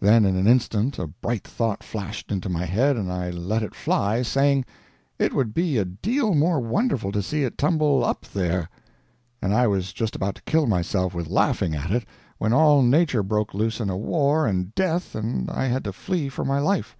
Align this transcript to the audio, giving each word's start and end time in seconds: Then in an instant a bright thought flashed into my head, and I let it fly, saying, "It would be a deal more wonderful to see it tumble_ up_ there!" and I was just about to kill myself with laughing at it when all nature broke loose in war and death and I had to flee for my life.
Then 0.00 0.24
in 0.24 0.34
an 0.34 0.46
instant 0.46 0.98
a 0.98 1.06
bright 1.08 1.46
thought 1.46 1.82
flashed 1.82 2.32
into 2.32 2.48
my 2.48 2.64
head, 2.64 2.96
and 2.96 3.12
I 3.12 3.28
let 3.28 3.62
it 3.62 3.74
fly, 3.74 4.22
saying, 4.22 4.64
"It 5.18 5.34
would 5.34 5.52
be 5.52 5.76
a 5.76 5.84
deal 5.84 6.32
more 6.34 6.58
wonderful 6.58 7.12
to 7.12 7.20
see 7.20 7.44
it 7.44 7.58
tumble_ 7.58 8.02
up_ 8.02 8.22
there!" 8.32 8.70
and 9.42 9.52
I 9.52 9.66
was 9.66 9.92
just 9.92 10.16
about 10.16 10.36
to 10.36 10.42
kill 10.44 10.66
myself 10.66 11.12
with 11.12 11.28
laughing 11.28 11.74
at 11.76 11.90
it 11.90 12.06
when 12.38 12.54
all 12.54 12.80
nature 12.80 13.22
broke 13.22 13.52
loose 13.52 13.78
in 13.78 13.92
war 13.94 14.46
and 14.46 14.74
death 14.74 15.14
and 15.14 15.50
I 15.50 15.66
had 15.66 15.84
to 15.84 15.92
flee 15.92 16.30
for 16.30 16.46
my 16.46 16.60
life. 16.60 16.96